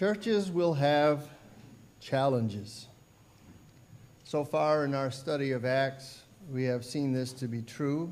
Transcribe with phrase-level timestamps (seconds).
[0.00, 1.28] Churches will have
[2.00, 2.86] challenges.
[4.24, 8.10] So far in our study of Acts, we have seen this to be true.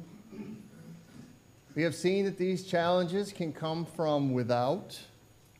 [1.74, 5.01] We have seen that these challenges can come from without,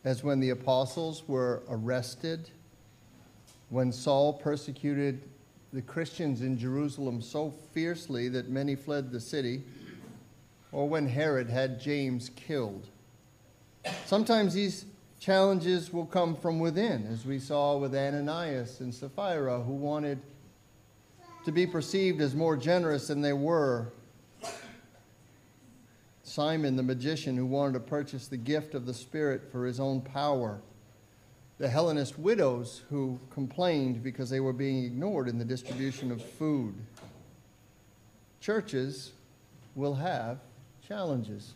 [0.05, 2.51] as when the apostles were arrested,
[3.71, 5.23] when Saul persecuted
[5.73, 9.63] the Christians in Jerusalem so fiercely that many fled the city,
[10.73, 12.87] or when Herod had James killed.
[14.05, 14.85] Sometimes these
[15.19, 20.21] challenges will come from within, as we saw with Ananias and Sapphira, who wanted
[21.45, 23.93] to be perceived as more generous than they were.
[26.23, 30.01] Simon the magician, who wanted to purchase the gift of the Spirit for his own
[30.01, 30.61] power.
[31.59, 36.75] The Hellenist widows who complained because they were being ignored in the distribution of food.
[38.41, 39.13] Churches
[39.75, 40.39] will have
[40.87, 41.55] challenges.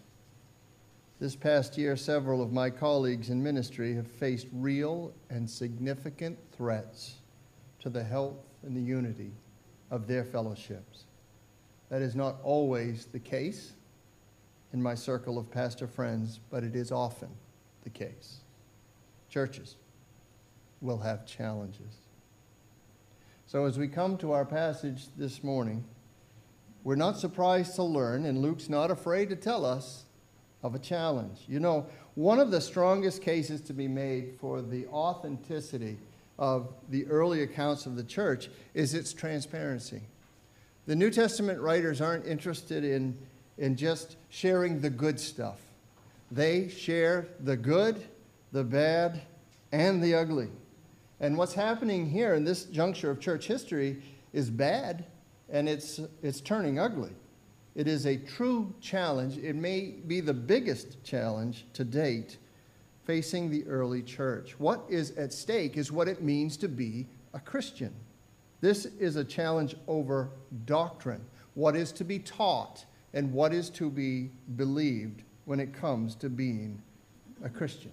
[1.23, 7.21] This past year, several of my colleagues in ministry have faced real and significant threats
[7.79, 9.31] to the health and the unity
[9.93, 11.05] of their fellowships.
[11.91, 13.75] That is not always the case
[14.73, 17.29] in my circle of pastor friends, but it is often
[17.85, 18.39] the case.
[19.29, 19.77] Churches
[20.81, 21.99] will have challenges.
[23.47, 25.85] So, as we come to our passage this morning,
[26.83, 30.07] we're not surprised to learn, and Luke's not afraid to tell us
[30.63, 31.41] of a challenge.
[31.49, 35.99] You know, one of the strongest cases to be made for the authenticity
[36.39, 40.03] of the early accounts of the church is its transparency.
[40.87, 43.17] The New Testament writers aren't interested in,
[43.59, 45.61] in just sharing the good stuff,
[46.31, 48.03] they share the good,
[48.53, 49.21] the bad,
[49.71, 50.49] and the ugly.
[51.21, 55.05] And what's happening here in this juncture of church history is bad
[55.49, 57.13] and it's, it's turning ugly.
[57.75, 59.39] It is a true challenge.
[59.39, 62.37] It may be the biggest challenge to date
[63.05, 64.59] facing the early church.
[64.59, 67.93] What is at stake is what it means to be a Christian.
[68.61, 70.31] This is a challenge over
[70.67, 71.25] doctrine,
[71.55, 76.29] what is to be taught, and what is to be believed when it comes to
[76.29, 76.81] being
[77.43, 77.91] a Christian.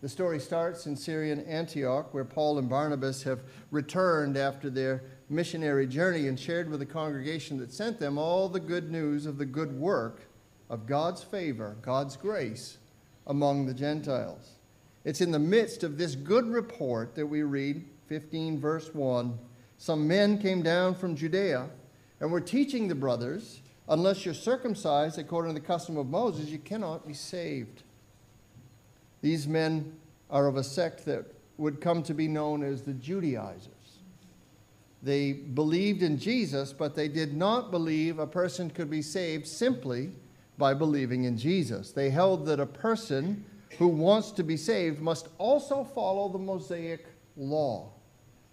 [0.00, 3.40] The story starts in Syrian Antioch, where Paul and Barnabas have
[3.70, 8.60] returned after their missionary journey and shared with the congregation that sent them all the
[8.60, 10.22] good news of the good work
[10.70, 12.78] of God's favor, God's grace
[13.26, 14.52] among the Gentiles.
[15.04, 19.38] It's in the midst of this good report that we read 15 verse 1
[19.78, 21.68] some men came down from Judea
[22.20, 26.58] and were teaching the brothers unless you're circumcised according to the custom of Moses you
[26.58, 27.84] cannot be saved.
[29.22, 29.96] These men
[30.30, 33.72] are of a sect that would come to be known as the Judaizers.
[35.02, 40.10] They believed in Jesus, but they did not believe a person could be saved simply
[40.56, 41.92] by believing in Jesus.
[41.92, 43.44] They held that a person
[43.78, 47.06] who wants to be saved must also follow the Mosaic
[47.36, 47.92] law.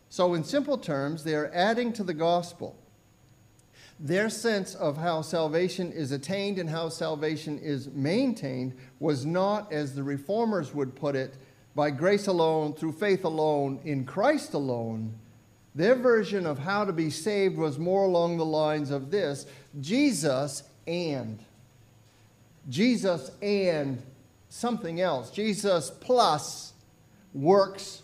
[0.09, 2.77] So, in simple terms, they are adding to the gospel.
[3.99, 9.95] Their sense of how salvation is attained and how salvation is maintained was not, as
[9.95, 11.37] the reformers would put it,
[11.73, 15.15] by grace alone, through faith alone, in Christ alone,
[15.75, 19.45] their version of how to be saved was more along the lines of this
[19.81, 21.43] Jesus and.
[22.69, 24.01] Jesus and
[24.49, 25.29] something else.
[25.31, 26.73] Jesus plus
[27.33, 28.01] works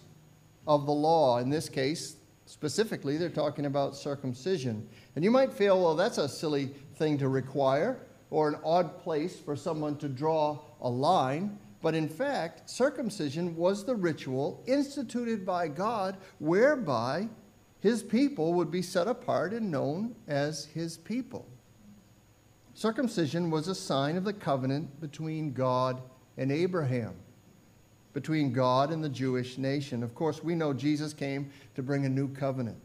[0.68, 1.40] of the law.
[1.40, 4.88] In this case, specifically, they're talking about circumcision.
[5.16, 8.00] And you might feel, well, that's a silly thing to require
[8.30, 11.58] or an odd place for someone to draw a line.
[11.82, 17.28] But in fact, circumcision was the ritual instituted by God whereby
[17.82, 21.48] his people would be set apart and known as his people.
[22.74, 26.02] Circumcision was a sign of the covenant between God
[26.38, 27.16] and Abraham,
[28.14, 30.04] between God and the Jewish nation.
[30.04, 32.78] Of course, we know Jesus came to bring a new covenant.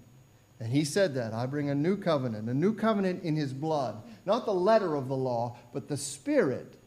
[0.59, 4.03] And he said that I bring a new covenant, a new covenant in his blood.
[4.25, 6.78] Not the letter of the law, but the spirit.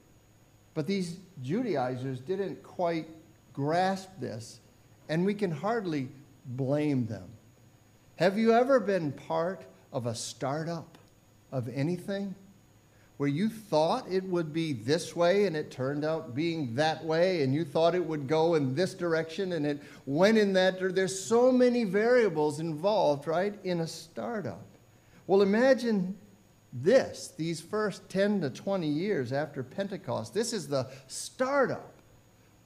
[0.73, 3.07] But these Judaizers didn't quite
[3.53, 4.59] grasp this,
[5.07, 6.09] and we can hardly
[6.45, 7.29] blame them.
[8.19, 9.63] Have you ever been part
[9.93, 10.97] of a startup
[11.53, 12.35] of anything
[13.15, 17.43] where you thought it would be this way and it turned out being that way,
[17.43, 20.93] and you thought it would go in this direction and it went in that?
[20.93, 24.67] There's so many variables involved, right, in a startup.
[25.25, 26.17] Well, imagine
[26.73, 30.33] this these first 10 to 20 years after Pentecost.
[30.33, 31.93] This is the startup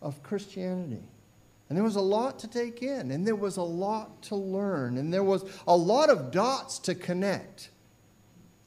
[0.01, 1.03] of Christianity.
[1.73, 4.99] And there was a lot to take in, and there was a lot to learn,
[4.99, 7.71] and there was a lot of dots to connect,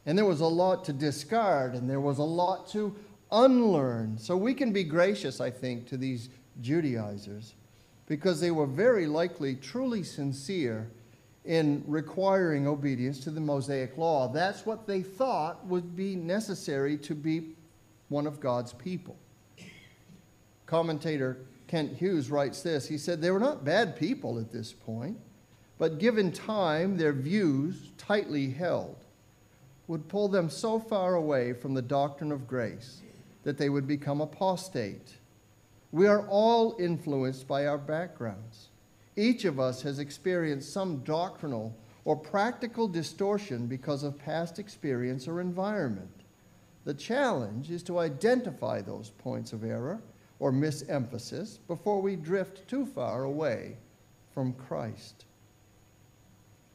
[0.06, 2.96] and there was a lot to discard, and there was a lot to
[3.30, 4.18] unlearn.
[4.18, 6.30] So we can be gracious, I think, to these
[6.60, 7.54] Judaizers
[8.08, 10.90] because they were very likely truly sincere
[11.44, 14.26] in requiring obedience to the Mosaic law.
[14.26, 17.54] That's what they thought would be necessary to be
[18.08, 19.16] one of God's people.
[20.66, 25.18] Commentator Kent Hughes writes this He said, They were not bad people at this point,
[25.78, 28.96] but given time, their views, tightly held,
[29.88, 33.02] would pull them so far away from the doctrine of grace
[33.44, 35.14] that they would become apostate.
[35.92, 38.68] We are all influenced by our backgrounds.
[39.16, 45.40] Each of us has experienced some doctrinal or practical distortion because of past experience or
[45.40, 46.10] environment.
[46.84, 50.00] The challenge is to identify those points of error
[50.38, 53.76] or misemphasis before we drift too far away
[54.34, 55.24] from Christ.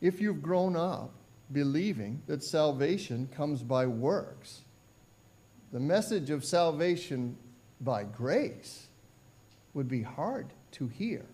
[0.02, 1.12] If you've grown up
[1.52, 4.62] believing that salvation comes by works,
[5.72, 7.38] the message of salvation
[7.80, 8.88] by grace
[9.74, 11.26] would be hard to hear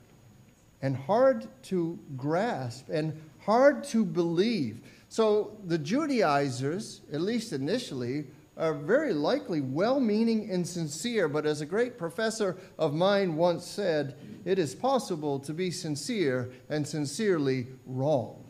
[0.82, 4.82] and hard to grasp and hard to believe.
[5.10, 8.26] So the Judaizers, at least initially,
[8.58, 13.66] are very likely well meaning and sincere, but as a great professor of mine once
[13.66, 14.16] said,
[14.46, 18.44] it is possible to be sincere and sincerely wrong.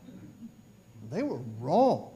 [1.12, 2.12] They were wrong.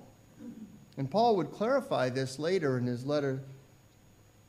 [0.98, 3.42] And Paul would clarify this later in his letter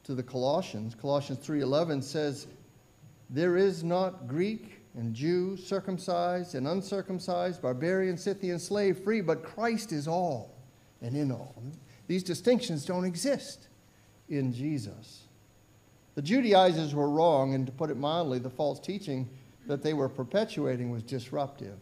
[0.05, 0.95] to the Colossians.
[0.95, 2.47] Colossians 3:11 says,
[3.31, 9.93] "There is not Greek and Jew, circumcised and uncircumcised, barbarian, Scythian, slave, free, but Christ
[9.93, 10.51] is all
[11.01, 11.55] and in all."
[12.13, 13.69] These distinctions don't exist
[14.29, 15.23] in Jesus.
[16.15, 19.31] The Judaizers were wrong, and to put it mildly, the false teaching
[19.67, 21.79] that they were perpetuating was disruptive.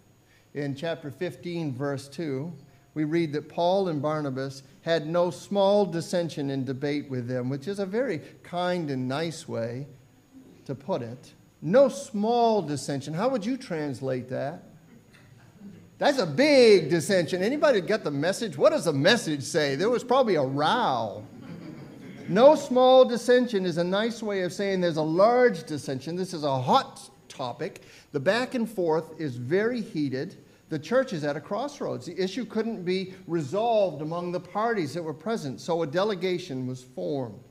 [0.54, 2.52] In chapter 15, verse 2,
[2.94, 7.66] we read that Paul and Barnabas had no small dissension and debate with them, which
[7.66, 9.88] is a very kind and nice way
[10.64, 11.32] to put it.
[11.60, 13.14] No small dissension.
[13.14, 14.62] How would you translate that?
[16.00, 17.42] That's a big dissension.
[17.42, 18.56] Anybody get the message?
[18.56, 19.76] What does the message say?
[19.76, 21.22] There was probably a row.
[22.26, 26.16] No small dissension is a nice way of saying there's a large dissension.
[26.16, 27.82] This is a hot topic.
[28.12, 30.38] The back and forth is very heated.
[30.70, 32.06] The church is at a crossroads.
[32.06, 36.82] The issue couldn't be resolved among the parties that were present, so a delegation was
[36.82, 37.44] formed.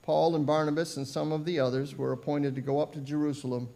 [0.00, 3.68] Paul and Barnabas and some of the others were appointed to go up to Jerusalem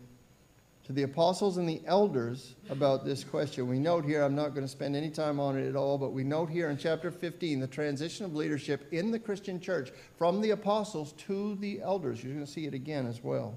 [0.85, 3.67] to the apostles and the elders about this question.
[3.67, 6.13] We note here, I'm not going to spend any time on it at all, but
[6.13, 10.43] we note here in chapter 15 the transition of leadership in the Christian church from
[10.43, 12.23] the apostles to the elders.
[12.23, 13.57] You're going to see it again as well.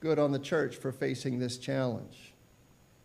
[0.00, 2.34] Good on the church for facing this challenge.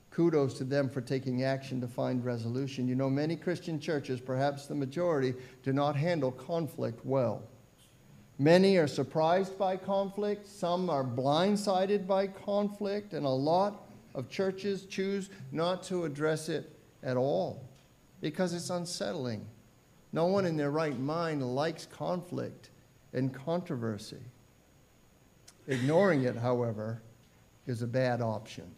[0.09, 2.87] Kudos to them for taking action to find resolution.
[2.87, 7.43] You know, many Christian churches, perhaps the majority, do not handle conflict well.
[8.41, 14.85] Many are surprised by conflict, some are blindsided by conflict, and a lot of churches
[14.85, 17.67] choose not to address it at all
[18.21, 19.45] because it's unsettling.
[20.13, 22.69] No one in their right mind likes conflict
[23.11, 24.23] and controversy.
[25.67, 27.01] Ignoring it, however,
[27.67, 28.73] is a bad option.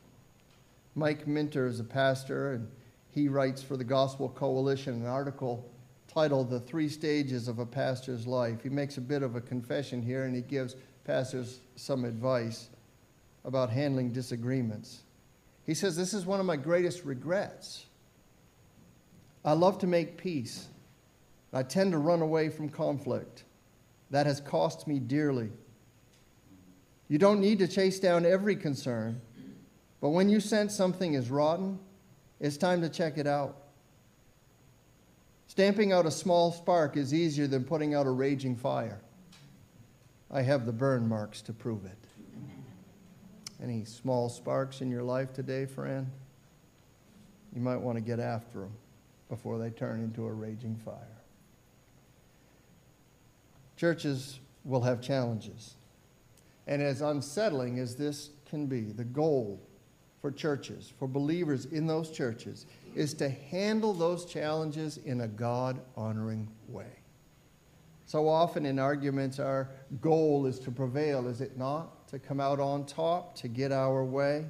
[0.95, 2.67] Mike Minter is a pastor, and
[3.11, 5.70] he writes for the Gospel Coalition an article
[6.13, 8.63] titled The Three Stages of a Pastor's Life.
[8.63, 10.75] He makes a bit of a confession here and he gives
[11.05, 12.69] pastors some advice
[13.45, 15.03] about handling disagreements.
[15.65, 17.85] He says, This is one of my greatest regrets.
[19.45, 20.67] I love to make peace.
[21.53, 23.43] I tend to run away from conflict.
[24.09, 25.49] That has cost me dearly.
[27.07, 29.21] You don't need to chase down every concern,
[30.01, 31.79] but when you sense something is rotten,
[32.39, 33.60] it's time to check it out.
[35.51, 39.01] Stamping out a small spark is easier than putting out a raging fire.
[40.31, 41.97] I have the burn marks to prove it.
[43.61, 46.09] Any small sparks in your life today, friend?
[47.53, 48.71] You might want to get after them
[49.27, 50.95] before they turn into a raging fire.
[53.75, 55.75] Churches will have challenges.
[56.65, 59.59] And as unsettling as this can be, the goal
[60.21, 65.79] for churches, for believers in those churches, is to handle those challenges in a God
[65.95, 67.01] honoring way.
[68.05, 69.69] So often in arguments, our
[70.01, 72.07] goal is to prevail, is it not?
[72.09, 74.45] To come out on top, to get our way.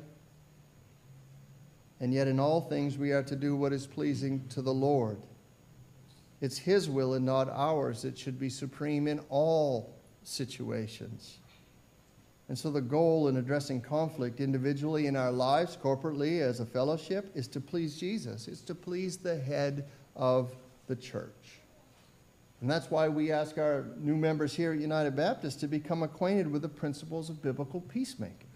[1.99, 5.21] And yet, in all things, we are to do what is pleasing to the Lord.
[6.41, 11.37] It's His will and not ours that should be supreme in all situations.
[12.51, 17.31] And so, the goal in addressing conflict individually in our lives, corporately, as a fellowship,
[17.33, 18.49] is to please Jesus.
[18.49, 19.85] It's to please the head
[20.17, 20.53] of
[20.87, 21.61] the church.
[22.59, 26.51] And that's why we ask our new members here at United Baptist to become acquainted
[26.51, 28.49] with the principles of biblical peacemaking.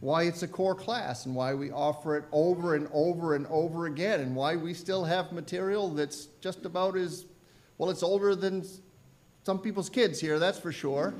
[0.00, 3.86] why it's a core class and why we offer it over and over and over
[3.86, 7.24] again and why we still have material that's just about as
[7.78, 8.62] well it's older than
[9.44, 11.14] some people's kids here that's for sure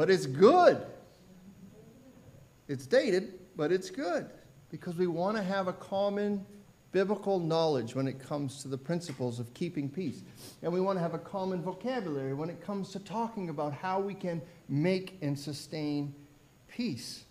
[0.00, 0.80] but it's good
[2.68, 4.30] it's dated but it's good
[4.70, 6.42] because we want to have a common
[6.90, 10.22] biblical knowledge when it comes to the principles of keeping peace.
[10.62, 14.00] And we want to have a common vocabulary when it comes to talking about how
[14.00, 14.40] we can
[14.70, 16.14] make and sustain
[16.66, 17.24] peace.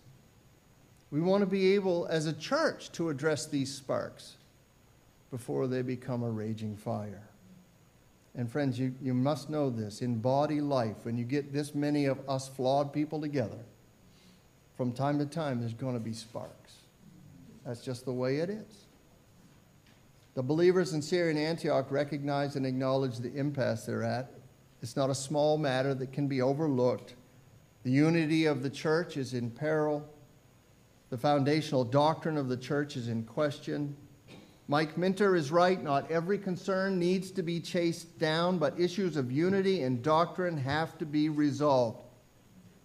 [1.10, 4.36] We want to be able, as a church, to address these sparks
[5.32, 7.29] before they become a raging fire.
[8.34, 10.02] And friends, you, you must know this.
[10.02, 13.58] In body life, when you get this many of us flawed people together,
[14.76, 16.74] from time to time, there's going to be sparks.
[17.66, 18.86] That's just the way it is.
[20.34, 24.30] The believers in Syrian Antioch recognize and acknowledge the impasse they're at.
[24.80, 27.14] It's not a small matter that can be overlooked.
[27.82, 30.08] The unity of the church is in peril.
[31.10, 33.96] The foundational doctrine of the church is in question.
[34.70, 35.82] Mike Minter is right.
[35.82, 40.96] Not every concern needs to be chased down, but issues of unity and doctrine have
[40.98, 42.04] to be resolved.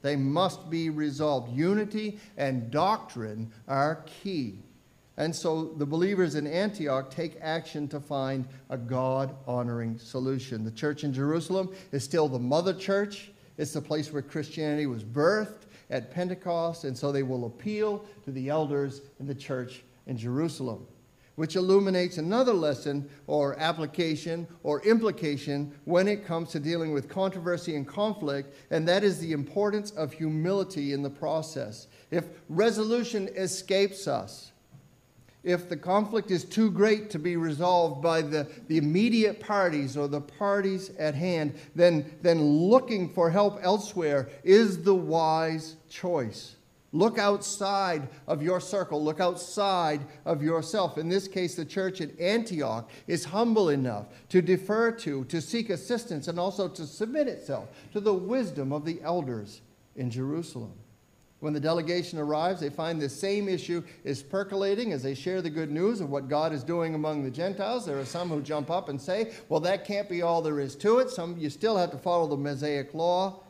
[0.01, 1.56] They must be resolved.
[1.56, 4.63] Unity and doctrine are key.
[5.18, 10.63] And so the believers in Antioch take action to find a God honoring solution.
[10.63, 15.04] The church in Jerusalem is still the mother church, it's the place where Christianity was
[15.04, 20.18] birthed at Pentecost, and so they will appeal to the elders in the church in
[20.18, 20.88] Jerusalem.
[21.36, 27.75] Which illuminates another lesson or application or implication when it comes to dealing with controversy
[27.75, 31.88] and conflict, and that is the importance of humility in the process.
[32.10, 34.54] If resolution escapes us,
[35.46, 40.08] if the conflict is too great to be resolved by the, the immediate parties or
[40.08, 46.56] the parties at hand, then, then looking for help elsewhere is the wise choice.
[46.96, 49.04] Look outside of your circle.
[49.04, 50.98] Look outside of yourself.
[50.98, 55.70] In this case, the church at Antioch is humble enough to defer to, to seek
[55.70, 59.60] assistance, and also to submit itself to the wisdom of the elders
[59.98, 60.72] in Jerusalem.
[61.42, 65.50] When the delegation arrives, they find the same issue is percolating as they share the
[65.50, 67.86] good news of what God is doing among the Gentiles.
[67.86, 70.78] There are some who jump up and say, well, that can't be all there is
[70.78, 71.10] to it.
[71.10, 73.42] Some, you still have to follow the Mosaic law.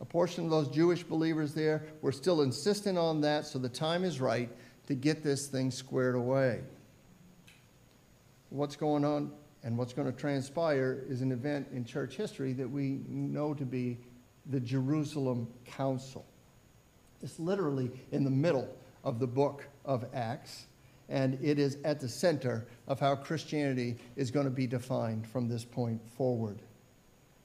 [0.00, 4.04] A portion of those Jewish believers there were still insistent on that, so the time
[4.04, 4.48] is right
[4.86, 6.60] to get this thing squared away.
[8.48, 12.68] What's going on and what's going to transpire is an event in church history that
[12.68, 13.98] we know to be
[14.46, 16.24] the Jerusalem Council.
[17.22, 20.66] It's literally in the middle of the book of Acts,
[21.10, 25.46] and it is at the center of how Christianity is going to be defined from
[25.46, 26.62] this point forward.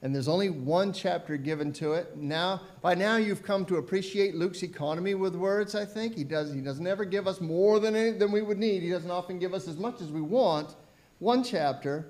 [0.02, 2.18] And there's only one chapter given to it.
[2.18, 6.16] Now, by now you've come to appreciate Luke's economy with words, I think.
[6.16, 8.84] He, does, he doesn't ever give us more than, any, than we would need.
[8.84, 10.76] He doesn't often give us as much as we want.
[11.20, 12.06] One chapter,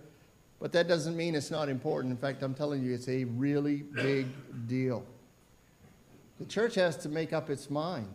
[0.59, 2.11] but that doesn't mean it's not important.
[2.11, 4.27] In fact, I'm telling you, it's a really big
[4.67, 5.05] deal.
[6.39, 8.13] The church has to make up its mind.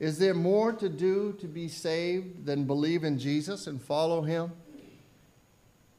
[0.00, 4.52] Is there more to do to be saved than believe in Jesus and follow him?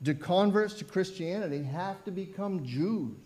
[0.06, 3.18] Do converts to Christianity have to become Jews?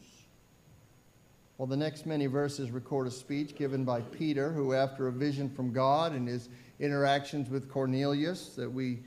[1.58, 5.50] Well, the next many verses record a speech given by Peter, who, after a vision
[5.50, 6.48] from God and his
[6.80, 9.00] interactions with Cornelius that we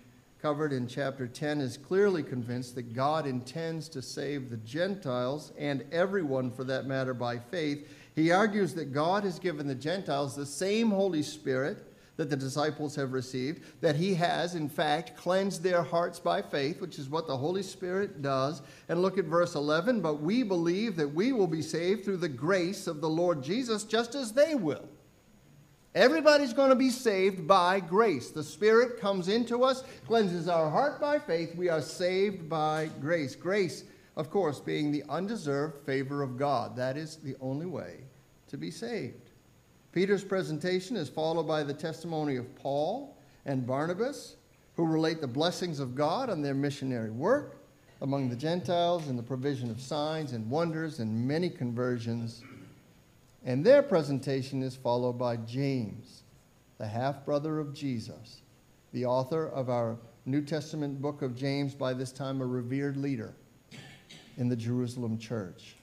[0.42, 5.82] covered in chapter 10, is clearly convinced that God intends to save the Gentiles and
[5.92, 10.44] everyone, for that matter, by faith he argues that God has given the Gentiles the
[10.44, 11.86] same Holy Spirit
[12.16, 16.81] that the disciples have received, that He has, in fact, cleansed their hearts by faith,
[16.81, 18.62] which is what the Holy Spirit does.
[18.88, 20.00] And look at verse 11.
[20.00, 23.85] But we believe that we will be saved through the grace of the Lord Jesus,
[23.85, 24.88] just as they will.
[25.95, 28.31] Everybody's going to be saved by grace.
[28.31, 31.54] The Spirit comes into us, cleanses our heart by faith.
[31.54, 33.37] We are saved by grace.
[33.37, 33.85] Grace
[34.16, 36.76] of course, being the undeserved favor of God.
[36.76, 38.00] That is the only way
[38.49, 39.21] to be saved.
[39.92, 44.37] Peter's presentation is followed by the testimony of Paul and Barnabas,
[44.75, 47.58] who relate the blessings of God on their missionary work
[48.00, 52.42] among the Gentiles and the provision of signs and wonders and many conversions.
[53.44, 56.22] And their presentation is followed by James,
[56.78, 58.40] the half brother of Jesus,
[58.92, 63.34] the author of our New Testament book of James, by this time a revered leader
[64.38, 65.76] in the Jerusalem church.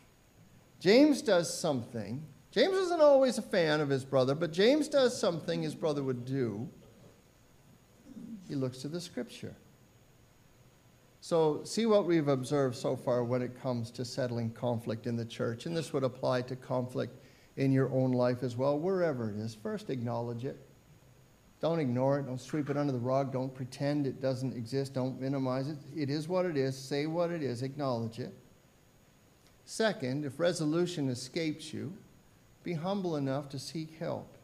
[0.80, 2.26] James does something.
[2.52, 6.26] James isn't always a fan of his brother, but James does something his brother would
[6.26, 6.68] do.
[8.48, 9.56] He looks to the scripture.
[11.22, 15.26] So, see what we've observed so far when it comes to settling conflict in the
[15.26, 17.14] church, and this would apply to conflict
[17.58, 19.54] in your own life as well, wherever it is.
[19.54, 20.58] First, acknowledge it.
[21.60, 22.26] Don't ignore it.
[22.26, 23.34] Don't sweep it under the rug.
[23.34, 24.94] Don't pretend it doesn't exist.
[24.94, 25.78] Don't minimize it.
[25.96, 26.78] It is what it is.
[26.78, 27.64] Say what it is.
[27.64, 28.34] Acknowledge it.
[29.66, 31.94] Second, if resolution escapes you,
[32.64, 34.38] be humble enough to seek help.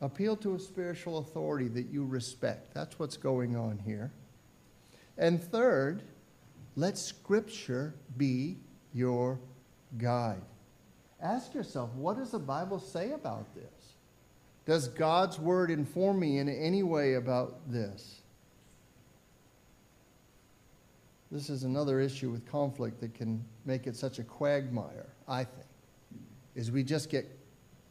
[0.00, 2.72] Appeal to a spiritual authority that you respect.
[2.72, 4.10] That's what's going on here.
[5.18, 6.02] And third,
[6.76, 8.56] let Scripture be
[8.94, 9.38] your
[9.98, 10.42] guide.
[11.20, 13.94] Ask yourself, what does the Bible say about this?
[14.64, 18.22] Does God's Word inform me in any way about this?
[21.30, 25.66] This is another issue with conflict that can make it such a quagmire, I think,
[26.54, 27.26] is we just get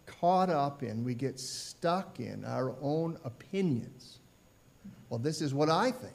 [0.06, 4.20] caught up in, we get stuck in our own opinions.
[5.10, 6.14] Well, this is what I think.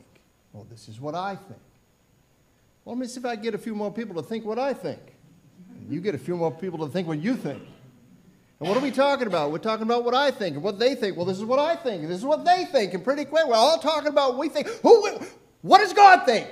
[0.53, 1.61] Well, this is what I think.
[2.85, 4.75] Well, let me see if I get a few more people to think what I
[4.75, 5.01] think.
[5.71, 7.63] And you get a few more people to think what you think.
[8.61, 9.51] And what are we talking about?
[9.51, 11.17] We're talking about what I think and what they think.
[11.17, 13.47] Well, this is what I think, and this is what they think, and pretty quick,
[13.47, 14.69] we're all talking about what we think.
[14.83, 15.19] Who,
[15.63, 16.49] what does God think?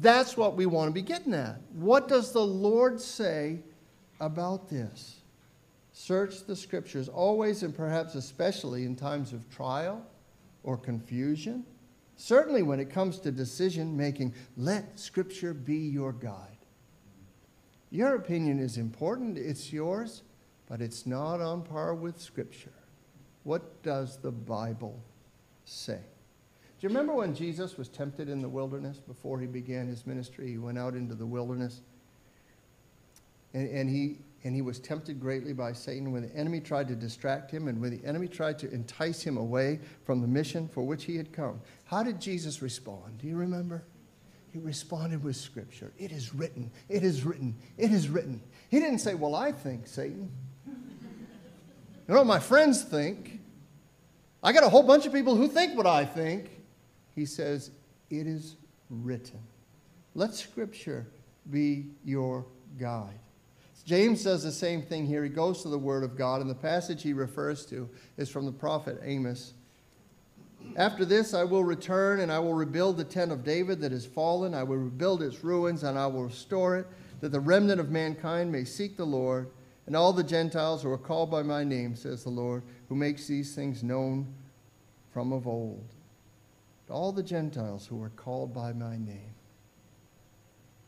[0.00, 1.60] That's what we want to be getting at.
[1.74, 3.60] What does the Lord say
[4.22, 5.20] about this?
[5.92, 10.02] Search the scriptures, always and perhaps especially in times of trial
[10.62, 11.64] or confusion.
[12.16, 16.48] Certainly when it comes to decision making, let scripture be your guide.
[17.90, 20.22] Your opinion is important, it's yours,
[20.66, 22.72] but it's not on par with scripture.
[23.42, 25.02] What does the Bible
[25.64, 25.98] say?
[25.98, 30.48] Do you remember when Jesus was tempted in the wilderness before he began his ministry?
[30.48, 31.82] He went out into the wilderness
[33.54, 36.96] and, and he and he was tempted greatly by Satan when the enemy tried to
[36.96, 40.82] distract him and when the enemy tried to entice him away from the mission for
[40.82, 41.60] which he had come.
[41.84, 43.18] How did Jesus respond?
[43.18, 43.84] Do you remember?
[44.52, 45.92] He responded with scripture.
[45.96, 46.70] It is written.
[46.88, 47.56] It is written.
[47.78, 48.42] It is written.
[48.68, 50.30] He didn't say, Well, I think, Satan.
[50.66, 53.40] You know what my friends think?
[54.42, 56.50] I got a whole bunch of people who think what I think.
[57.14, 57.70] He says,
[58.10, 58.56] It is
[58.90, 59.40] written.
[60.14, 61.06] Let scripture
[61.50, 62.44] be your
[62.78, 63.20] guide.
[63.84, 65.24] James does the same thing here.
[65.24, 68.46] He goes to the Word of God, and the passage he refers to is from
[68.46, 69.54] the prophet Amos.
[70.76, 74.06] After this, I will return and I will rebuild the tent of David that is
[74.06, 74.54] fallen.
[74.54, 76.86] I will rebuild its ruins and I will restore it,
[77.20, 79.50] that the remnant of mankind may seek the Lord,
[79.86, 83.26] and all the Gentiles who are called by my name, says the Lord, who makes
[83.26, 84.32] these things known
[85.12, 85.84] from of old.
[86.88, 89.34] All the Gentiles who are called by my name.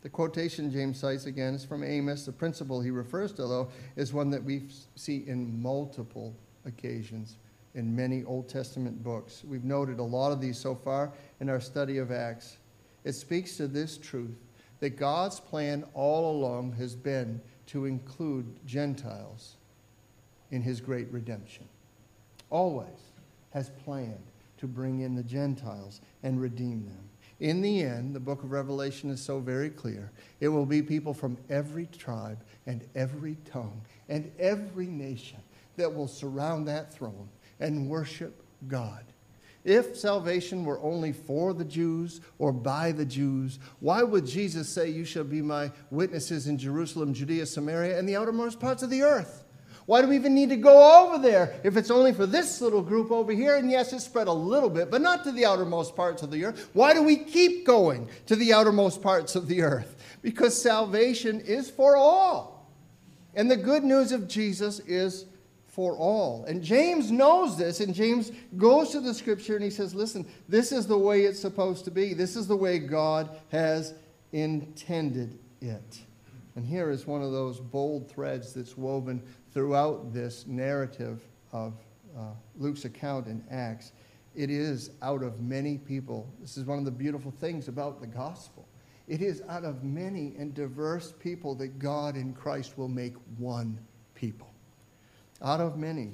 [0.04, 2.26] The quotation James cites again is from Amos.
[2.26, 4.64] The principle he refers to, though, is one that we
[4.96, 6.36] see in multiple
[6.66, 7.38] occasions
[7.74, 9.42] in many Old Testament books.
[9.48, 12.58] We've noted a lot of these so far in our study of Acts.
[13.04, 14.36] It speaks to this truth
[14.80, 19.56] that God's plan all along has been to include Gentiles
[20.50, 21.64] in his great redemption.
[22.50, 23.12] Always
[23.54, 24.26] has planned
[24.58, 27.08] to bring in the Gentiles and redeem them.
[27.40, 30.12] In the end, the book of Revelation is so very clear.
[30.40, 35.40] It will be people from every tribe and every tongue and every nation
[35.76, 39.04] that will surround that throne and worship God.
[39.64, 44.90] If salvation were only for the Jews or by the Jews, why would Jesus say,
[44.90, 49.02] You shall be my witnesses in Jerusalem, Judea, Samaria, and the outermost parts of the
[49.02, 49.43] earth?
[49.86, 52.80] Why do we even need to go over there if it's only for this little
[52.80, 53.56] group over here?
[53.56, 56.44] And yes, it's spread a little bit, but not to the outermost parts of the
[56.46, 56.70] earth.
[56.72, 59.96] Why do we keep going to the outermost parts of the earth?
[60.22, 62.70] Because salvation is for all.
[63.34, 65.26] And the good news of Jesus is
[65.66, 66.44] for all.
[66.44, 70.70] And James knows this, and James goes to the scripture and he says, Listen, this
[70.70, 72.14] is the way it's supposed to be.
[72.14, 73.94] This is the way God has
[74.32, 75.98] intended it.
[76.56, 81.74] And here is one of those bold threads that's woven throughout this narrative of
[82.16, 83.92] uh, Luke's account in Acts.
[84.34, 86.32] It is out of many people.
[86.40, 88.68] This is one of the beautiful things about the gospel.
[89.06, 93.78] It is out of many and diverse people that God in Christ will make one
[94.14, 94.50] people.
[95.42, 96.12] Out of many,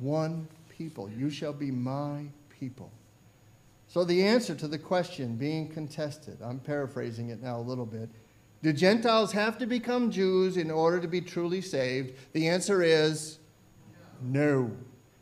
[0.00, 1.10] one people.
[1.10, 2.90] You shall be my people.
[3.88, 8.08] So, the answer to the question being contested, I'm paraphrasing it now a little bit,
[8.62, 12.14] do Gentiles have to become Jews in order to be truly saved?
[12.32, 13.38] The answer is
[14.22, 14.70] no.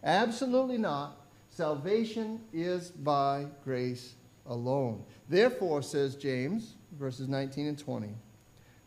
[0.03, 1.27] Absolutely not.
[1.49, 4.15] Salvation is by grace
[4.47, 5.05] alone.
[5.29, 8.09] Therefore, says James, verses 19 and 20,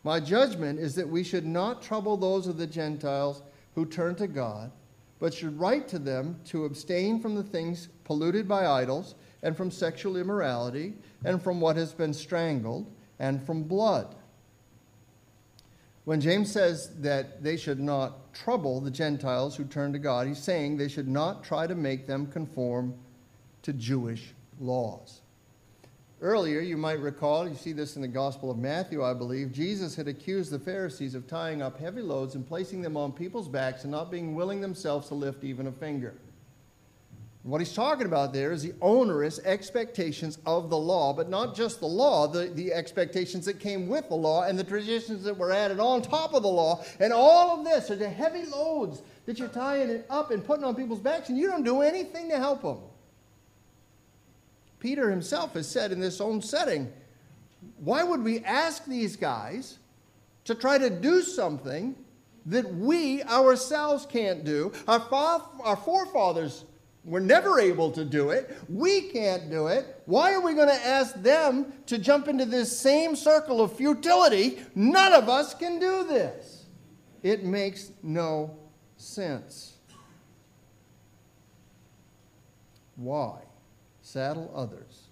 [0.03, 3.43] my judgment is that we should not trouble those of the Gentiles
[3.75, 4.71] who turn to God,
[5.19, 9.71] but should write to them to abstain from the things polluted by idols, and from
[9.71, 14.15] sexual immorality, and from what has been strangled, and from blood.
[16.03, 20.39] When James says that they should not trouble the Gentiles who turn to God, he's
[20.39, 22.95] saying they should not try to make them conform
[23.61, 25.21] to Jewish laws.
[26.19, 29.95] Earlier, you might recall, you see this in the Gospel of Matthew, I believe, Jesus
[29.95, 33.83] had accused the Pharisees of tying up heavy loads and placing them on people's backs
[33.83, 36.13] and not being willing themselves to lift even a finger.
[37.43, 41.80] What he's talking about there is the onerous expectations of the law, but not just
[41.80, 45.51] the law, the, the expectations that came with the law and the traditions that were
[45.51, 46.84] added on top of the law.
[46.99, 50.63] And all of this are the heavy loads that you're tying it up and putting
[50.63, 52.77] on people's backs, and you don't do anything to help them.
[54.80, 56.91] Peter himself has said in this own setting,
[57.80, 59.80] why would we ask these guys
[60.45, 61.95] to try to do something
[62.45, 64.71] that we ourselves can't do?
[64.88, 66.65] Our, fa- our forefathers
[67.03, 68.55] we're never able to do it.
[68.69, 70.01] We can't do it.
[70.05, 74.61] Why are we going to ask them to jump into this same circle of futility?
[74.75, 76.65] None of us can do this.
[77.23, 78.55] It makes no
[78.97, 79.77] sense.
[82.95, 83.39] Why
[84.03, 85.07] saddle others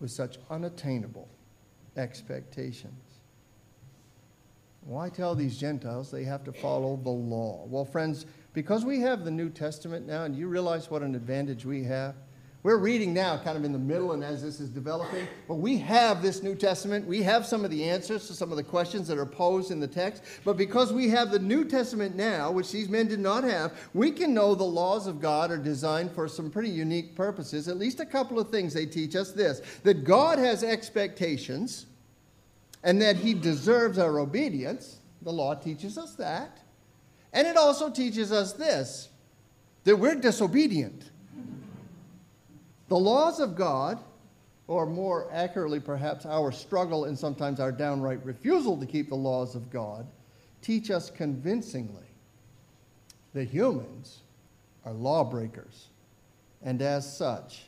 [0.00, 1.28] with such unattainable
[1.96, 2.92] expectations?
[4.82, 7.64] Why tell these Gentiles they have to follow the law?
[7.66, 11.66] Well, friends, because we have the New Testament now, and you realize what an advantage
[11.66, 12.14] we have.
[12.62, 15.76] We're reading now, kind of in the middle, and as this is developing, but we
[15.78, 17.06] have this New Testament.
[17.06, 19.80] We have some of the answers to some of the questions that are posed in
[19.80, 20.22] the text.
[20.46, 24.10] But because we have the New Testament now, which these men did not have, we
[24.10, 27.68] can know the laws of God are designed for some pretty unique purposes.
[27.68, 31.84] At least a couple of things they teach us this that God has expectations
[32.82, 35.00] and that He deserves our obedience.
[35.20, 36.63] The law teaches us that.
[37.34, 39.10] And it also teaches us this
[39.82, 41.10] that we're disobedient.
[42.88, 43.98] The laws of God,
[44.66, 49.54] or more accurately, perhaps, our struggle and sometimes our downright refusal to keep the laws
[49.54, 50.06] of God,
[50.62, 52.06] teach us convincingly
[53.34, 54.22] that humans
[54.86, 55.88] are lawbreakers,
[56.62, 57.64] and as such,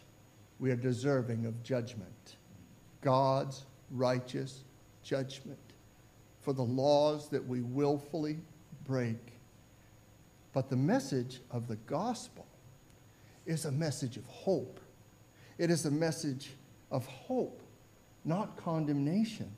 [0.58, 2.36] we are deserving of judgment.
[3.02, 4.64] God's righteous
[5.02, 5.58] judgment
[6.40, 8.38] for the laws that we willfully
[8.84, 9.35] break.
[10.56, 12.46] But the message of the gospel
[13.44, 14.80] is a message of hope.
[15.58, 16.48] It is a message
[16.90, 17.60] of hope,
[18.24, 19.52] not condemnation.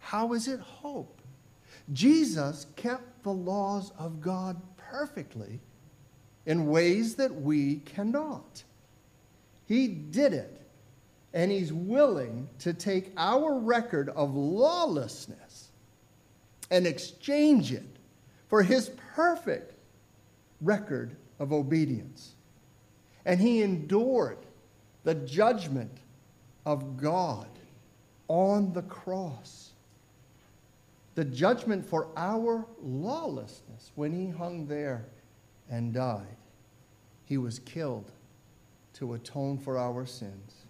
[0.00, 1.22] How is it hope?
[1.94, 5.60] Jesus kept the laws of God perfectly
[6.44, 8.64] in ways that we cannot.
[9.64, 10.60] He did it,
[11.32, 15.70] and He's willing to take our record of lawlessness
[16.70, 17.96] and exchange it
[18.48, 19.76] for His perfect
[20.60, 22.34] record of obedience.
[23.24, 24.38] And he endured
[25.04, 25.98] the judgment
[26.66, 27.48] of God
[28.28, 29.70] on the cross.
[31.14, 35.06] The judgment for our lawlessness when he hung there
[35.70, 36.36] and died.
[37.24, 38.10] He was killed
[38.94, 40.66] to atone for our sins,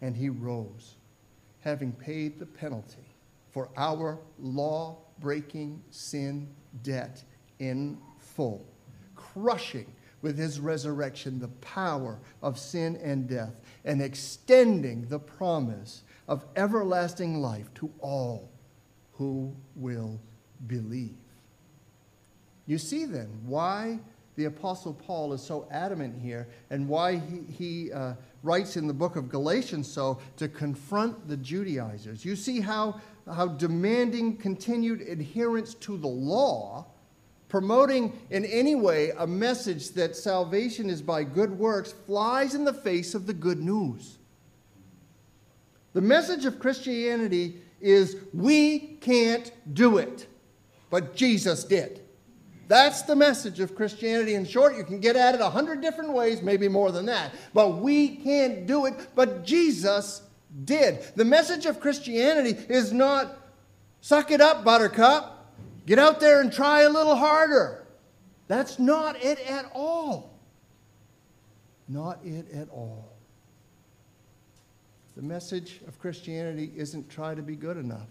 [0.00, 0.96] and he rose,
[1.60, 3.06] having paid the penalty
[3.50, 6.48] for our law breaking sin
[6.82, 7.22] debt
[7.58, 8.64] in full
[9.32, 9.86] crushing
[10.22, 17.40] with his resurrection the power of sin and death and extending the promise of everlasting
[17.40, 18.48] life to all
[19.12, 20.20] who will
[20.66, 21.16] believe.
[22.66, 23.98] You see then why
[24.36, 28.94] the Apostle Paul is so adamant here and why he, he uh, writes in the
[28.94, 32.24] book of Galatians so to confront the Judaizers.
[32.24, 36.86] You see how, how demanding continued adherence to the law
[37.52, 42.72] promoting in any way a message that salvation is by good works flies in the
[42.72, 44.16] face of the good news.
[45.92, 50.26] The message of Christianity is we can't do it,
[50.88, 52.00] but Jesus did.
[52.68, 54.32] That's the message of Christianity.
[54.32, 57.34] In short, you can get at it a hundred different ways, maybe more than that.
[57.52, 60.22] But we can't do it, but Jesus
[60.64, 61.02] did.
[61.16, 63.36] The message of Christianity is not
[64.00, 65.41] suck it up, buttercup.
[65.86, 67.86] Get out there and try a little harder.
[68.48, 70.38] That's not it at all.
[71.88, 73.12] Not it at all.
[75.16, 78.08] The message of Christianity isn't try to be good enough.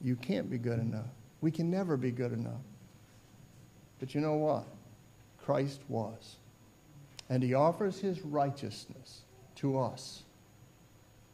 [0.00, 1.10] You can't be good enough.
[1.40, 2.60] We can never be good enough.
[3.98, 4.64] But you know what?
[5.38, 6.36] Christ was.
[7.28, 9.22] And he offers his righteousness
[9.56, 10.22] to us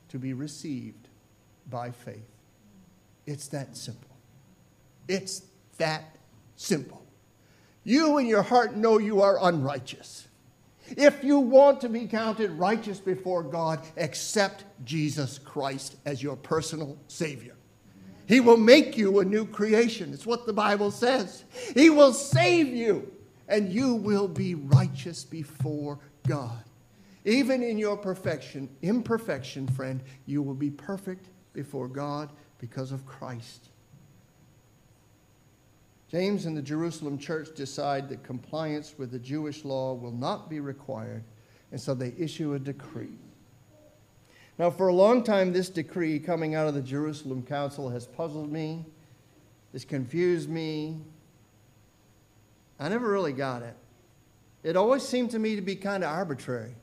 [0.08, 1.08] to be received
[1.70, 2.30] by faith.
[3.26, 4.13] It's that simple.
[5.08, 5.42] It's
[5.78, 6.16] that
[6.56, 7.04] simple.
[7.84, 10.28] You in your heart know you are unrighteous.
[10.96, 16.98] If you want to be counted righteous before God, accept Jesus Christ as your personal
[17.08, 17.56] Savior.
[18.26, 20.12] He will make you a new creation.
[20.12, 21.44] It's what the Bible says.
[21.74, 23.12] He will save you,
[23.48, 26.64] and you will be righteous before God.
[27.26, 33.68] Even in your perfection, imperfection, friend, you will be perfect before God because of Christ.
[36.10, 40.60] James and the Jerusalem church decide that compliance with the Jewish law will not be
[40.60, 41.24] required,
[41.72, 43.18] and so they issue a decree.
[44.58, 48.52] Now, for a long time, this decree coming out of the Jerusalem Council has puzzled
[48.52, 48.84] me,
[49.72, 51.00] has confused me.
[52.78, 53.76] I never really got it.
[54.62, 56.74] It always seemed to me to be kind of arbitrary.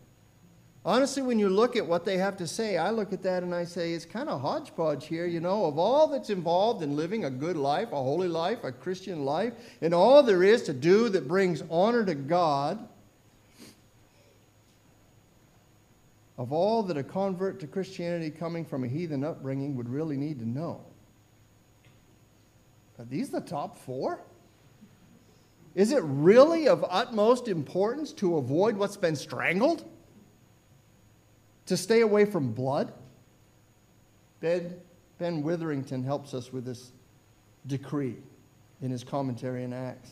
[0.83, 3.53] Honestly, when you look at what they have to say, I look at that and
[3.53, 7.25] I say, it's kind of hodgepodge here, you know, of all that's involved in living
[7.25, 11.09] a good life, a holy life, a Christian life, and all there is to do
[11.09, 12.87] that brings honor to God,
[16.39, 20.39] of all that a convert to Christianity coming from a heathen upbringing would really need
[20.39, 20.81] to know.
[22.97, 24.19] Are these the top four?
[25.75, 29.85] Is it really of utmost importance to avoid what's been strangled?
[31.71, 32.91] To stay away from blood.
[34.41, 34.75] Ben,
[35.19, 36.91] ben Witherington helps us with this
[37.65, 38.17] decree
[38.81, 40.09] in his commentary in Acts.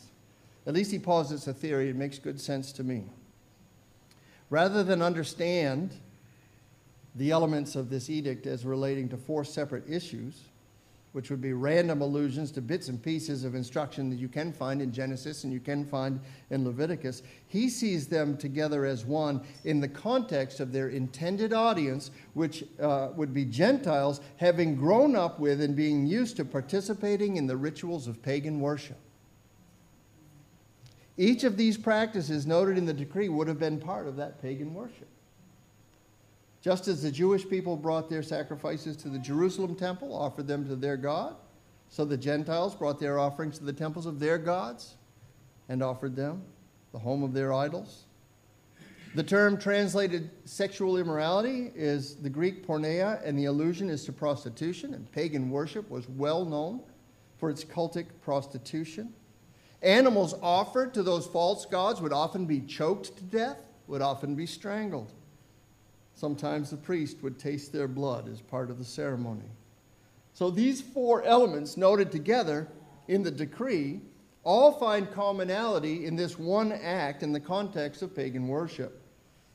[0.66, 1.90] At least he posits a theory.
[1.90, 3.04] It makes good sense to me.
[4.48, 5.92] Rather than understand
[7.14, 10.44] the elements of this edict as relating to four separate issues,
[11.12, 14.80] which would be random allusions to bits and pieces of instruction that you can find
[14.80, 16.20] in Genesis and you can find
[16.50, 17.22] in Leviticus.
[17.48, 23.08] He sees them together as one in the context of their intended audience, which uh,
[23.16, 28.06] would be Gentiles having grown up with and being used to participating in the rituals
[28.06, 28.98] of pagan worship.
[31.16, 34.72] Each of these practices noted in the decree would have been part of that pagan
[34.72, 35.08] worship.
[36.60, 40.76] Just as the Jewish people brought their sacrifices to the Jerusalem temple, offered them to
[40.76, 41.36] their God,
[41.88, 44.96] so the Gentiles brought their offerings to the temples of their gods
[45.68, 46.42] and offered them,
[46.92, 48.04] the home of their idols.
[49.14, 54.94] The term translated sexual immorality is the Greek porneia, and the allusion is to prostitution,
[54.94, 56.80] and pagan worship was well known
[57.38, 59.12] for its cultic prostitution.
[59.82, 64.46] Animals offered to those false gods would often be choked to death, would often be
[64.46, 65.12] strangled.
[66.20, 69.48] Sometimes the priest would taste their blood as part of the ceremony.
[70.34, 72.68] So these four elements noted together
[73.08, 74.02] in the decree
[74.44, 79.00] all find commonality in this one act in the context of pagan worship.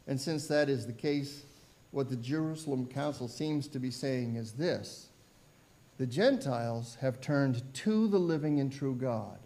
[0.08, 1.44] And since that is the case,
[1.92, 5.10] what the Jerusalem Council seems to be saying is this
[6.00, 9.38] the Gentiles have turned to the living and true God.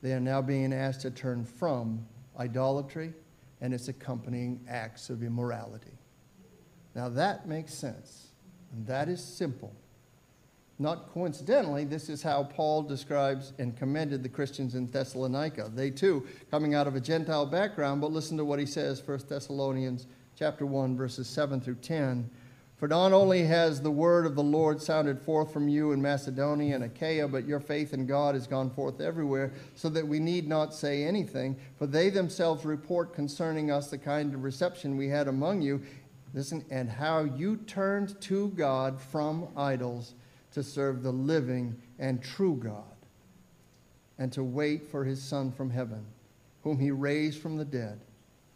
[0.00, 2.06] They are now being asked to turn from
[2.38, 3.12] idolatry
[3.60, 5.95] and its accompanying acts of immorality.
[6.96, 8.28] Now that makes sense,
[8.72, 9.70] and that is simple.
[10.78, 15.70] Not coincidentally, this is how Paul describes and commended the Christians in Thessalonica.
[15.74, 19.20] They too, coming out of a Gentile background, but listen to what he says, 1
[19.28, 20.06] Thessalonians
[20.38, 22.30] chapter 1, verses 7 through 10.
[22.78, 26.74] For not only has the word of the Lord sounded forth from you in Macedonia
[26.74, 30.46] and Achaia, but your faith in God has gone forth everywhere, so that we need
[30.46, 31.56] not say anything.
[31.78, 35.82] For they themselves report concerning us the kind of reception we had among you,
[36.34, 40.14] Listen, and how you turned to God from idols
[40.52, 42.84] to serve the living and true God,
[44.18, 46.04] and to wait for his Son from heaven,
[46.62, 48.00] whom he raised from the dead,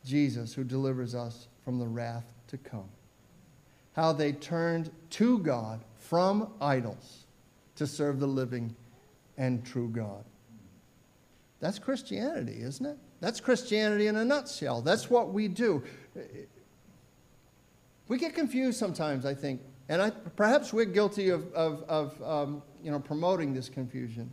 [0.05, 2.89] Jesus, who delivers us from the wrath to come.
[3.93, 7.25] How they turned to God from idols
[7.77, 8.75] to serve the living
[9.37, 10.25] and true God.
[11.61, 12.97] That's Christianity, isn't it?
[13.21, 14.81] That's Christianity in a nutshell.
[14.81, 15.83] That's what we do.
[18.11, 22.61] We get confused sometimes, I think, and I, perhaps we're guilty of, of, of um,
[22.83, 24.29] you know, promoting this confusion.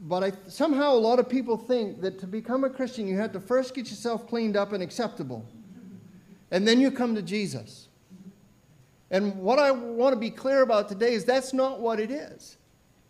[0.00, 3.32] But I, somehow a lot of people think that to become a Christian, you have
[3.32, 5.44] to first get yourself cleaned up and acceptable.
[6.50, 7.88] And then you come to Jesus.
[9.10, 12.56] And what I want to be clear about today is that's not what it is.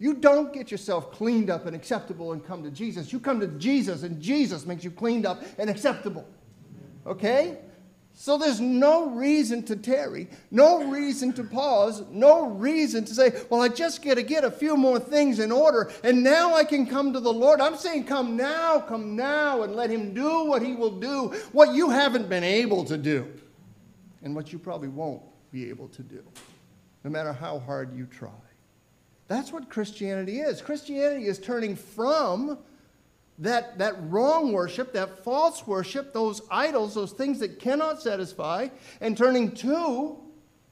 [0.01, 3.13] You don't get yourself cleaned up and acceptable and come to Jesus.
[3.13, 6.27] You come to Jesus, and Jesus makes you cleaned up and acceptable.
[7.07, 7.59] Okay?
[8.17, 13.61] So there's no reason to tarry, no reason to pause, no reason to say, well,
[13.61, 16.87] I just got to get a few more things in order and now I can
[16.87, 17.61] come to the Lord.
[17.61, 21.75] I'm saying, come now, come now, and let Him do what He will do, what
[21.75, 23.27] you haven't been able to do,
[24.23, 26.23] and what you probably won't be able to do,
[27.03, 28.31] no matter how hard you try.
[29.27, 30.63] That's what Christianity is.
[30.63, 32.59] Christianity is turning from
[33.39, 38.69] that, that wrong worship, that false worship, those idols, those things that cannot satisfy,
[39.01, 40.19] and turning to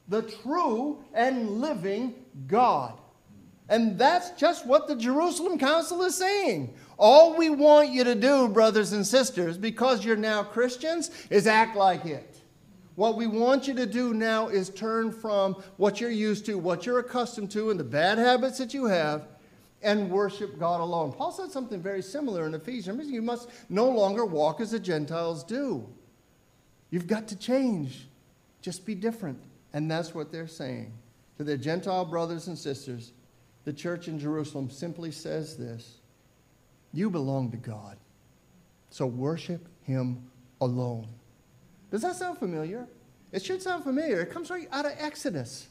[0.07, 2.15] the true and living
[2.47, 2.93] God.
[3.69, 6.73] And that's just what the Jerusalem Council is saying.
[6.97, 11.75] All we want you to do, brothers and sisters, because you're now Christians, is act
[11.75, 12.41] like it.
[12.95, 16.85] What we want you to do now is turn from what you're used to, what
[16.85, 19.27] you're accustomed to, and the bad habits that you have,
[19.83, 21.11] and worship God alone.
[21.11, 23.09] Paul said something very similar in Ephesians.
[23.09, 25.87] You must no longer walk as the Gentiles do.
[26.89, 28.07] You've got to change.
[28.61, 29.39] Just be different.
[29.73, 30.93] And that's what they're saying.
[31.37, 33.11] To their Gentile brothers and sisters,
[33.65, 35.97] the church in Jerusalem simply says this
[36.91, 37.97] You belong to God.
[38.89, 40.29] So worship Him
[40.61, 41.07] alone.
[41.89, 42.87] Does that sound familiar?
[43.31, 44.21] It should sound familiar.
[44.21, 45.67] It comes right out of Exodus.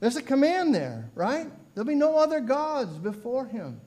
[0.00, 1.48] There's a command there, right?
[1.74, 3.80] There'll be no other gods before him.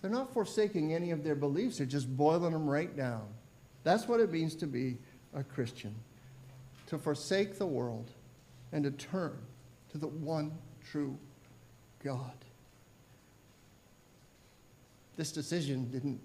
[0.00, 3.26] They're not forsaking any of their beliefs, they're just boiling them right down.
[3.84, 4.98] That's what it means to be
[5.34, 5.94] a Christian
[6.86, 8.10] to forsake the world
[8.72, 9.36] and to turn
[9.90, 10.52] to the one
[10.84, 11.18] true
[12.02, 12.32] God.
[15.16, 16.20] This decision didn't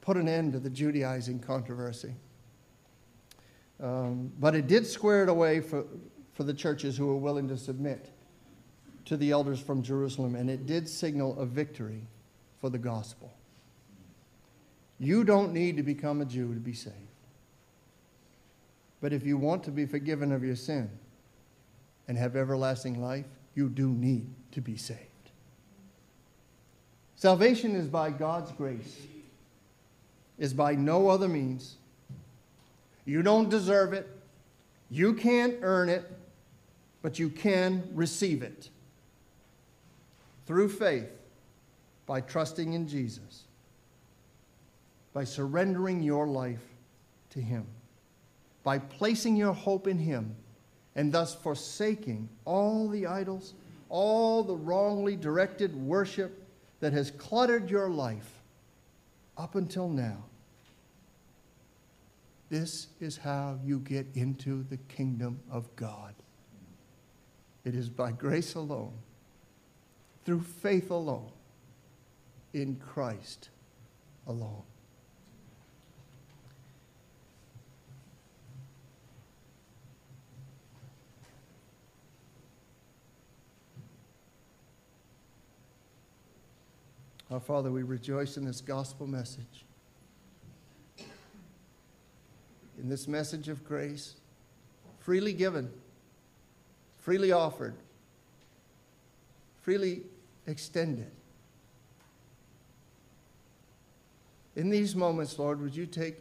[0.00, 2.14] put an end to the Judaizing controversy.
[3.80, 5.84] Um, but it did square it away for,
[6.32, 8.10] for the churches who were willing to submit
[9.04, 12.02] to the elders from Jerusalem, and it did signal a victory
[12.60, 13.32] for the gospel.
[14.98, 16.96] You don't need to become a Jew to be saved.
[19.00, 20.88] But if you want to be forgiven of your sin
[22.06, 25.00] and have everlasting life, you do need to be saved.
[27.16, 29.00] Salvation is by God's grace,
[30.38, 31.76] is by no other means.
[33.04, 34.08] You don't deserve it.
[34.88, 36.08] You can't earn it,
[37.00, 38.68] but you can receive it
[40.52, 41.08] through faith
[42.04, 43.44] by trusting in Jesus,
[45.14, 46.60] by surrendering your life
[47.30, 47.66] to Him,
[48.62, 50.36] by placing your hope in Him,
[50.94, 53.54] and thus forsaking all the idols,
[53.88, 56.46] all the wrongly directed worship
[56.80, 58.42] that has cluttered your life
[59.38, 60.22] up until now.
[62.50, 66.14] This is how you get into the kingdom of God.
[67.64, 68.92] It is by grace alone,
[70.24, 71.30] through faith alone,
[72.52, 73.48] in Christ
[74.26, 74.62] alone.
[87.32, 89.64] Our Father, we rejoice in this gospel message.
[92.78, 94.16] In this message of grace,
[94.98, 95.70] freely given,
[96.98, 97.74] freely offered,
[99.62, 100.02] freely
[100.46, 101.10] extended.
[104.54, 106.16] In these moments, Lord, would you take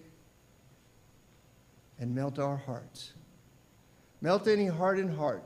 [2.00, 3.14] and melt our hearts?
[4.22, 5.44] Melt any hardened heart.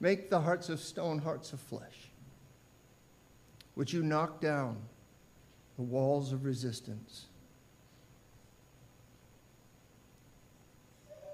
[0.00, 2.10] Make the hearts of stone hearts of flesh.
[3.74, 4.76] Would you knock down
[5.76, 7.26] the walls of resistance?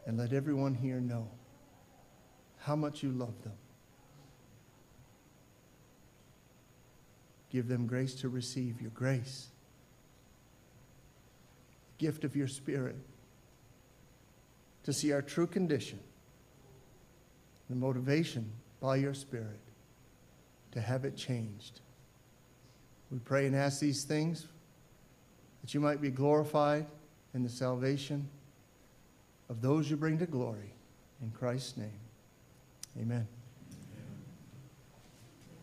[0.07, 1.29] And let everyone here know
[2.59, 3.55] how much you love them.
[7.55, 9.47] Give them grace to receive your grace,
[11.97, 12.97] the gift of your Spirit,
[14.83, 16.01] to see our true condition,
[17.71, 19.61] the motivation by your Spirit
[20.73, 21.81] to have it changed.
[23.13, 24.49] We pray and ask these things
[25.63, 26.87] that you might be glorified
[27.35, 28.29] in the salvation
[29.49, 30.73] of those you bring to glory.
[31.23, 32.01] In Christ's name,
[33.01, 33.29] amen.